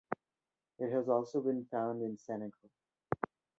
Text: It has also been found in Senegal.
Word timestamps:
It 0.79 0.91
has 0.93 1.09
also 1.09 1.41
been 1.41 1.63
found 1.65 2.01
in 2.01 2.17
Senegal. 2.17 2.71